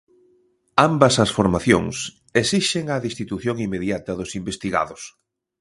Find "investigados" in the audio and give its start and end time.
4.41-5.01